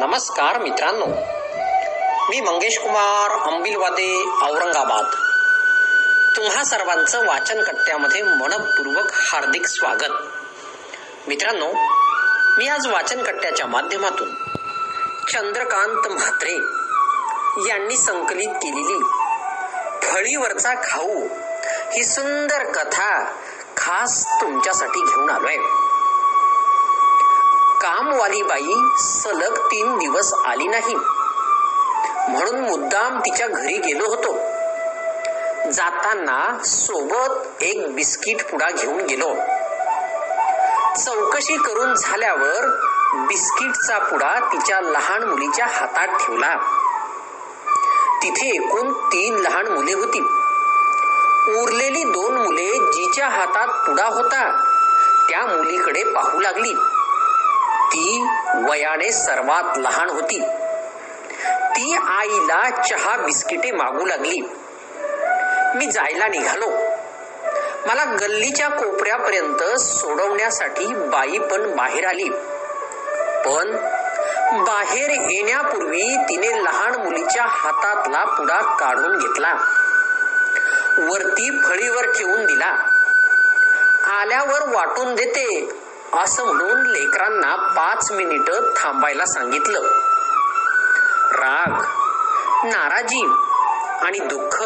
नमस्कार 0.00 0.58
मित्रांनो. 0.58 1.06
मी 2.30 2.40
मंगेश 2.40 2.78
कुमार 2.78 3.52
अंबिलवादे 3.52 4.20
औरंगाबाद. 4.42 5.04
तुम्हा 6.36 6.64
सर्वांचं 6.64 7.26
वाचन 7.26 7.62
कट्ट्यामध्ये 7.62 8.22
मनपूर्वक 8.22 9.10
हार्दिक 9.12 9.66
स्वागत. 9.66 10.12
मित्रांनो 11.28 11.66
मी 12.58 12.68
आज 12.68 12.86
वाचन 12.86 13.22
कट्ट्याच्या 13.22 13.66
माध्यमातून 13.66 14.34
चंद्रकांत 15.28 16.08
म्हात्रे 16.08 16.54
यांनी 17.68 17.96
संकलित 17.96 18.48
केलेली 18.48 19.02
फळीवरचा 20.02 20.74
खाऊ 20.74 21.28
ही 21.92 22.04
सुंदर 22.04 22.72
कथा 22.72 23.24
खास 23.76 24.26
तुमच्यासाठी 24.40 25.00
घेऊन 25.00 25.30
आलोय. 25.30 25.87
कामवाली 27.80 28.42
बाई 28.42 28.74
सलग 28.98 29.58
तीन 29.66 29.98
दिवस 29.98 30.34
आली 30.46 30.66
नाही. 30.66 30.94
म्हणून 32.28 32.60
मुद्दाम 32.60 33.18
तिच्या 33.18 33.48
घरी 33.48 33.78
गेलो 33.78 34.04
होतो. 34.08 34.32
जाताना 35.70 36.58
सोबत 36.64 37.62
एक 37.62 37.94
बिस्किट 37.94 38.50
पुडा 38.50 38.70
घेऊन 38.70 39.00
गेलो. 39.00 39.34
चौकशी 41.04 41.56
करून 41.56 41.94
झाल्यावर 41.94 42.66
बिस्किटचा 43.14 43.98
पुडा 43.98 44.38
तिच्या 44.52 44.80
लहान 44.80 45.22
मुलीच्या 45.22 45.66
हातात 45.66 46.08
ठेवला. 46.08 46.56
तिथे 48.22 48.46
एकूण 48.46 48.92
तीन 48.92 49.34
लहान 49.34 49.66
मुले 49.66 49.92
होती. 49.92 50.20
उरलेली 51.62 52.04
दोन 52.04 52.34
मुले 52.34 52.92
जिच्या 52.92 53.28
हातात 53.28 53.68
पुडा 53.68 54.04
होता 54.04 54.64
त्या 55.30 55.46
मुलीकडे 55.46 56.04
पाहू 56.04 56.40
लागली. 56.40 56.74
ती 57.92 58.26
वयाने 58.54 59.12
सर्वात 59.12 59.78
लहान 59.78 60.08
होती. 60.10 60.40
ती 61.76 61.96
आईला 61.96 62.82
चहा 62.82 63.16
बिस्किटे 63.16 63.70
मागू 63.70 64.06
लागली. 64.06 64.40
मी 65.74 65.86
जायला 65.86 66.28
निघालो. 66.28 66.70
मला 67.86 68.04
गल्लीच्या 68.04 68.68
कोपऱ्यापर्यंत 68.68 69.78
सोडवण्यासाठी 69.78 70.86
बाई 70.86 71.38
पण 71.38 71.76
बाहेर 71.76 72.06
आली. 72.06 72.28
पण 73.46 73.76
बाहेर 74.64 75.10
येण्यापूर्वी 75.10 76.16
तिने 76.28 76.64
लहान 76.64 76.94
मुलीच्या 76.94 77.44
हातातला 77.46 78.24
पुडा 78.24 78.60
काढून 78.60 79.18
घेतला. 79.18 79.54
वरती 80.98 81.60
फळीवर 81.64 82.04
ठेवून 82.04 82.46
दिला. 82.46 82.76
आल्यावर 84.06 84.74
वाटून 84.74 85.14
देते. 85.14 85.68
असं 86.12 86.44
म्हणून 86.44 86.86
लेकरांना 86.86 87.56
पाच 87.56 88.12
मिनिट 88.12 88.50
थांबायला 88.76 89.24
सांगितलं. 89.24 89.80
राग 91.32 91.72
नाराजी 92.64 93.22
आणि 94.02 94.18
दुःख 94.18 94.62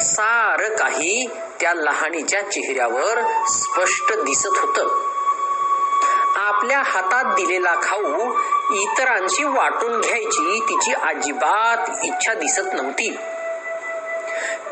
सार 0.00 0.68
काही 0.76 1.26
त्या 1.60 1.74
लहानीच्या 1.74 2.50
चेहऱ्यावर 2.50 3.20
स्पष्ट 3.46 4.12
दिसत 4.12 4.58
होत. 4.58 4.78
आपल्या 6.36 6.82
हातात 6.86 7.24
दिलेला 7.24 7.74
खाऊ 7.82 8.32
इतरांशी 8.74 9.44
वाटून 9.44 10.00
घ्यायची 10.00 10.60
तिची 10.68 10.92
अजिबात 10.92 12.04
इच्छा 12.04 12.34
दिसत 12.34 12.72
नव्हती. 12.72 13.16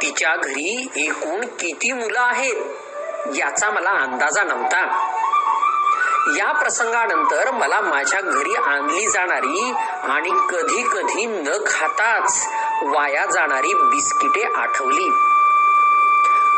तिच्या 0.02 0.36
घरी 0.36 0.90
एकूण 0.96 1.40
किती 1.40 1.92
मुलं 1.92 2.20
आहेत 2.20 2.56
याचा 3.36 3.70
मला 3.70 3.90
अंदाजा 3.90 4.42
नव्हता. 4.42 5.11
या 6.28 6.52
प्रसंगानंतर 6.52 7.50
मला 7.50 7.80
माझ्या 7.80 8.20
घरी 8.20 8.54
आणली 8.54 9.06
जाणारी 9.08 9.72
आणि 10.02 10.30
कधी 10.30 10.82
कधी 10.82 11.26
न 11.26 11.48
खाताच 11.66 12.46
वाया 12.82 13.26
जाणारी 13.26 13.74
बिस्किटे 13.74 14.42
आठवली. 14.56 15.08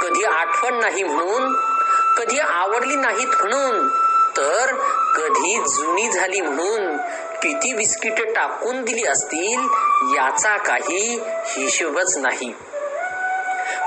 कधी 0.02 0.24
आठवण 0.24 0.80
नाही 0.80 1.02
म्हणून 1.02 1.54
कधी 2.16 2.38
आवडली 2.38 2.96
नाहीत 2.96 3.28
म्हणून 3.28 3.88
तर 4.36 4.74
कधी 5.16 5.58
जुनी 5.68 6.10
झाली 6.12 6.40
म्हणून 6.40 6.96
किती 7.42 7.72
बिस्किटे 7.72 8.32
टाकून 8.32 8.82
दिली 8.82 9.04
असतील 9.04 9.60
याचा 10.16 10.56
काही 10.56 11.20
हिशोबच 11.46 12.16
नाही. 12.16 12.54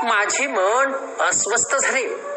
माझे 0.04 0.48
मन 0.48 0.92
अस्वस्थ 1.20 1.76
झाले. 1.76 2.37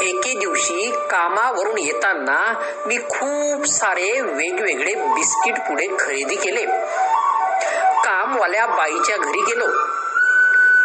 एके 0.00 0.38
दिवशी 0.38 0.90
कामावरून 1.10 1.78
येताना 1.78 2.54
मी 2.86 2.98
खूप 2.98 3.66
सारे 3.66 4.20
वेगवेगळे 4.20 4.94
बिस्किट 4.94 5.58
पुढे 5.58 5.86
खरेदी 5.98 6.36
केले. 6.36 6.66
कामवाल्या 8.04 8.66
बाईच्या 8.66 9.16
घरी 9.16 9.40
गेलो. 9.40 9.66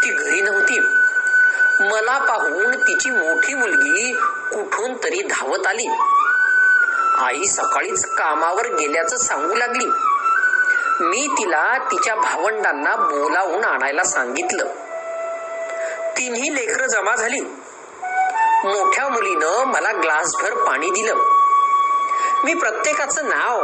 ती 0.03 0.09
घरी 0.09 0.41
नव्हती. 0.41 0.79
मला 1.79 2.17
पाहून 2.17 2.75
तिची 2.75 3.09
मोठी 3.09 3.53
मुलगी 3.53 4.11
कुठून 4.53 4.93
तरी 4.93 5.21
धावत 5.21 5.67
आली. 5.67 5.87
आई 7.17 7.43
सकाळीच 7.43 8.05
कामावर 8.05 8.67
गेल्याचं 8.67 9.17
सांगू 9.17 9.55
लागली. 9.55 9.85
मी 10.99 11.27
तिला 11.37 11.77
तिच्या 11.91 12.15
भावंडांना 12.15 12.95
बोलावून 12.95 13.63
आणायला 13.63 14.03
सांगितलं. 14.03 14.65
तिन्ही 16.17 16.55
लेकरं 16.55 16.87
जमा 16.87 17.15
झाली. 17.15 17.41
मोठ्या 18.65 19.09
मुलीनं 19.09 19.63
मला 19.65 19.91
ग्लासभर 19.91 20.53
पाणी 20.53 20.89
दिलं. 20.89 21.15
मी 22.43 22.53
प्रत्येकाचं 22.53 23.25
नाव 23.25 23.61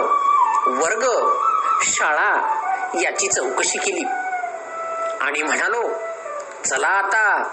वर्ग 0.68 1.34
शाळा 1.81 2.59
याची 3.02 3.28
चौकशी 3.28 3.78
केली. 3.78 4.06
आणि 5.22 5.44
म्हणालो 5.44 5.84
चला 6.66 6.88
आता 6.88 7.44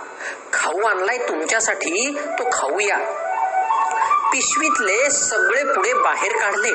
खाऊ 0.53 0.81
आणलाय 0.81 1.19
तुमच्यासाठी 1.19 2.19
तो 2.38 2.44
खाऊया. 2.53 2.99
पिशवीतले 4.33 5.10
सगळे 5.10 5.65
पुढे 5.65 5.94
बाहेर 5.94 6.33
काढले. 6.33 6.72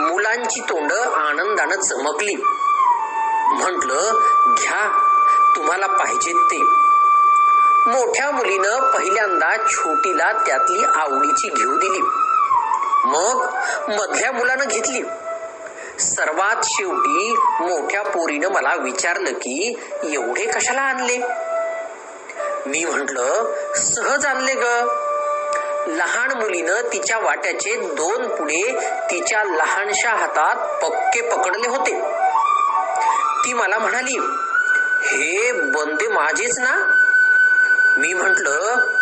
मुलांची 0.00 0.60
तोंड 0.60 0.92
आनंदानं 0.92 1.76
चमकली. 1.76 2.34
म्हटलं 3.48 4.24
घ्या 4.58 4.98
तुम्हाला 5.56 5.86
पाहिजेत 5.86 6.34
ते. 6.34 6.85
मोठ्या 7.86 8.30
मुलीनं 8.30 8.90
पहिल्यांदा 8.90 9.56
छोटीला 9.56 10.32
त्यातली 10.32 10.84
आवडीची 10.84 11.48
घेऊ 11.48 11.76
दिली. 11.76 12.00
मग 13.04 13.48
मधल्या 13.88 14.32
मुलानं 14.32 14.64
घेतली. 14.64 15.02
सर्वात 16.00 16.56
शेवटी 16.64 17.32
मोठ्या 17.60 18.02
पोरीनं 18.02 18.48
मला 18.48 18.74
विचारलं 18.74 19.32
की 19.32 19.78
एवढे 20.02 20.46
कशाला 20.46 20.80
आणले? 20.80 21.18
मी 22.66 22.84
म्हंटल 22.84 23.18
सहज 23.74 24.26
आणले 24.26 24.54
ग. 24.54 24.64
लहान 25.86 26.38
मुलीनं 26.38 26.80
तिच्या 26.92 27.18
वाट्याचे 27.18 27.76
दोन 27.76 28.28
पुढे 28.28 28.78
तिच्या 29.10 29.44
लहानशा 29.44 30.10
हातात 30.10 30.56
पक्के 30.56 31.20
पकडले 31.20 31.68
होते. 31.68 32.00
ती 33.44 33.52
मला 33.52 33.78
म्हणाली 33.78 34.18
हे 35.02 35.52
बंदे 35.52 36.08
माझेच 36.08 36.58
ना? 36.58 37.02
मी 37.98 38.14
म्हंटल 38.14 38.46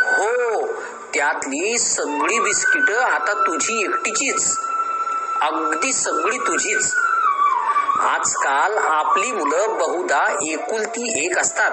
हो 0.07 0.67
त्यातली 1.15 1.79
सगळी 1.79 2.39
बिस्किट 2.41 2.91
आता 2.91 3.33
तुझी 3.35 3.85
एकटीचीच. 3.85 4.59
अगदी 5.41 5.93
सगळी 5.93 6.39
तुझीच. 6.39 6.95
आजकाल 8.01 8.79
आपली 8.79 9.33
मुलं 9.33 9.79
बहुधा 9.79 10.27
एकुलती 10.43 11.27
एक 11.27 11.39
असतात. 11.39 11.71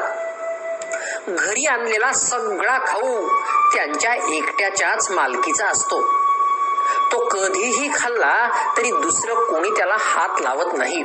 घरी 1.27 1.65
आणलेला 1.65 2.11
सगळा 2.13 2.77
खाऊ 2.77 3.27
त्यांच्या 3.73 4.13
एकट्याच्याच 4.13 5.11
मालकीचा 5.11 5.67
असतो. 5.67 6.01
तो 7.11 7.25
कधीही 7.27 7.89
खाल्ला 7.95 8.49
तरी 8.77 8.91
दुसरं 8.91 9.33
कोणी 9.33 9.69
त्याला 9.69 9.95
हात 9.99 10.41
लावत 10.41 10.73
नाही. 10.73 11.03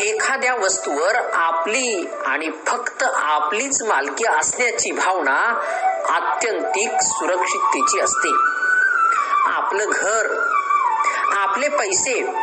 एखाद्या 0.00 0.54
वस्तूवर 0.54 1.14
आपली 1.32 2.08
आणि 2.26 2.50
फक्त 2.66 3.02
आपलीच 3.02 3.82
मालकी 3.82 4.24
असण्याची 4.24 4.92
भावना 4.92 5.60
आत्यंतिक 6.08 6.90
सुरक्षिततेची 7.02 8.00
असते. 8.00 8.28
आपलं 9.50 9.84
घर 9.92 10.50
आपले 11.32 11.68
पैसे 11.68 12.34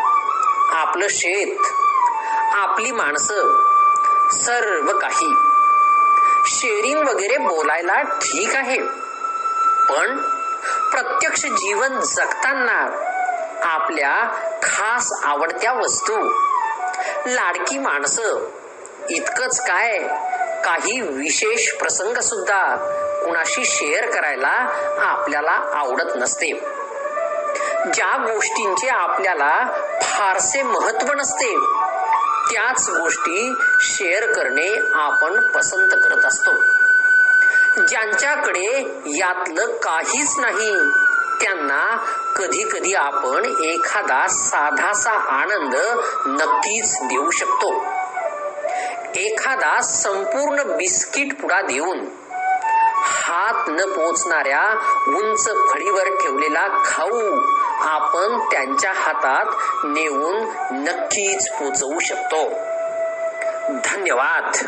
आपलं 0.69 1.07
शेत 1.09 1.57
आपली 2.53 2.91
माणसं 2.91 3.67
सर्व 4.31 4.97
काही. 4.97 5.33
शेअरिंग 6.45 7.07
वगैरे 7.07 7.37
बोलायला 7.37 8.01
ठीक 8.01 8.55
आहे. 8.55 8.79
पण 9.89 10.17
प्रत्यक्ष 10.91 11.45
जीवन 11.45 11.99
जगताना 11.99 12.89
आपल्या 13.63 14.41
खास 14.63 15.11
आवडत्या 15.23 15.73
वस्तू 15.73 16.43
लाडकी 17.25 17.77
माणसं. 17.77 18.49
इतकंच 19.09 19.67
काय? 19.67 19.97
काही 20.65 21.01
विशेष 21.01 21.71
प्रसंग 21.73 22.17
सुद्धा 22.17 22.75
कुणाशी 23.25 23.65
शेअर 23.65 24.11
करायला 24.11 24.69
आपल्याला 24.99 25.51
आवडत 25.51 26.15
नसते. 26.15 26.51
ज्या 27.93 28.17
गोष्टींचे 28.17 28.87
आपल्याला 28.87 29.67
फारसे 30.01 30.63
महत्त्व 30.63 31.13
नसते 31.13 31.55
त्याच 32.53 32.89
गोष्टी 32.89 33.53
शेअर 33.81 34.33
करणे 34.33 34.91
आपण 34.93 35.39
पसंत 35.39 35.89
करत 36.03 36.25
असतो. 36.25 36.51
ज्यांच्याकडे 37.87 38.95
यातलं 39.05 39.77
काहीच 39.77 40.35
नाही 40.37 40.75
त्यांना 41.43 42.05
कधी 42.35 42.63
कधी 42.63 42.93
आपण 42.93 43.45
एखादा 43.63 44.27
साधासा 44.27 45.11
आनंद 45.11 45.75
नक्कीच 46.25 46.97
देऊ 47.01 47.29
शकतो. 47.29 47.73
एखादा 49.15 49.81
संपूर्ण 49.81 50.63
बिस्किट 50.63 51.41
पुडा 51.41 51.61
देऊन 51.61 51.99
हात 53.05 53.69
न 53.69 53.75
पोचणाऱ्या 53.75 54.69
उंच 55.07 55.45
फळीवर 55.45 56.03
ठेवलेला 56.03 56.67
खाऊ 56.85 57.39
आपण 57.79 58.39
त्यांच्या 58.51 58.93
हातात 58.95 59.45
नेऊन 59.83 60.35
नक्कीच 60.71 61.51
पोचवू 61.51 61.99
शकतो. 61.99 62.49
धन्यवाद. 63.85 64.67